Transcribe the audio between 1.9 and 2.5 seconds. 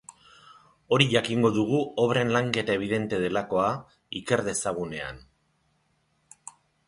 obren